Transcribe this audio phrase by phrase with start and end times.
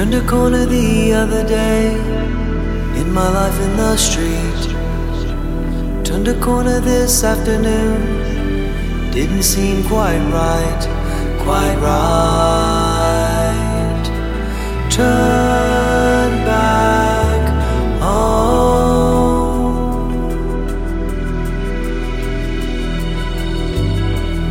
[0.00, 1.92] Turned a corner the other day
[2.98, 4.74] in my life in the street.
[6.06, 8.00] Turned a corner this afternoon.
[9.10, 10.88] Didn't seem quite right,
[11.44, 12.80] quite right.
[14.90, 17.50] Turn back
[18.00, 19.76] home.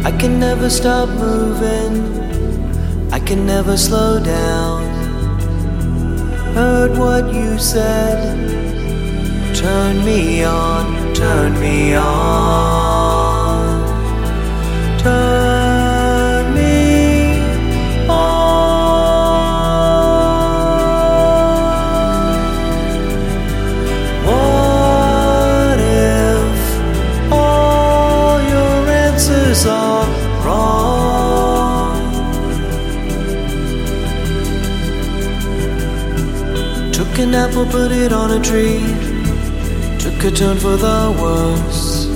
[0.05, 2.05] I can never stop moving.
[3.11, 4.88] I can never slow down.
[6.59, 8.35] Heard what you said.
[9.55, 12.99] Turn me on, turn me on.
[14.99, 17.39] Turn me
[18.09, 18.49] on.
[24.27, 30.07] What if all your answers are
[30.45, 31.08] wrong?
[37.19, 38.79] An apple, put it on a tree.
[39.99, 42.07] Took a turn for the worse.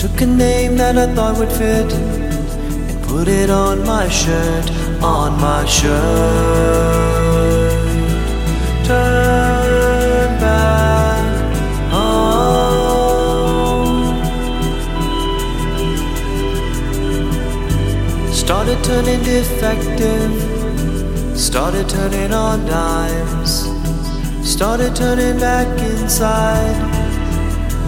[0.00, 1.92] Took a name that I thought would fit.
[1.92, 4.70] And put it on my shirt,
[5.02, 5.90] on my shirt.
[8.86, 11.54] Turn back
[11.92, 12.94] home.
[18.32, 20.32] Started turning defective.
[21.38, 23.68] Started turning on dimes.
[24.42, 26.76] Started turning back inside.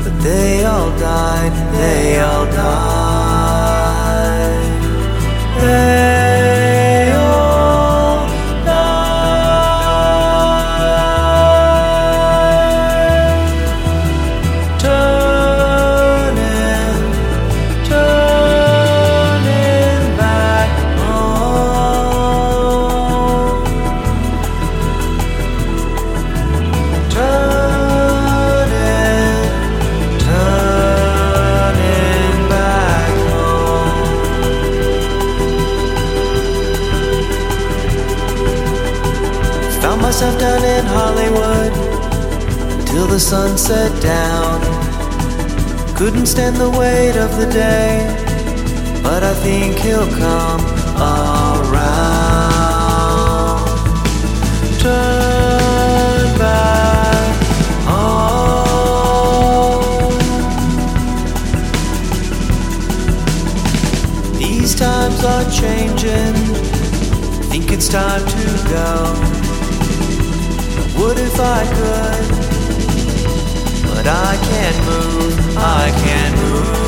[0.04, 1.74] But they all died.
[1.74, 3.11] They all died.
[40.12, 41.72] Myself down in Hollywood
[42.80, 44.60] until the sun set down.
[45.96, 48.04] Couldn't stand the weight of the day,
[49.02, 50.60] but I think he'll come
[51.00, 51.72] around.
[54.80, 57.36] Turn back
[57.88, 58.92] home.
[64.36, 66.34] These times are changing.
[67.48, 69.51] Think it's time to go.
[70.96, 72.28] Would if I could,
[73.88, 75.56] but I can't move.
[75.56, 76.81] I can't move.